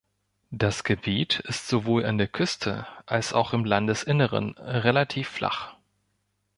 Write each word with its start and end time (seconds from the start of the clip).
Das 0.49 0.83
Gebiet 0.83 1.41
ist 1.41 1.67
sowohl 1.67 2.07
an 2.07 2.17
der 2.17 2.27
Küste 2.27 2.87
als 3.05 3.33
auch 3.33 3.53
im 3.53 3.65
Landesinneren 3.65 4.57
relativ 4.57 5.29
flach. 5.29 5.75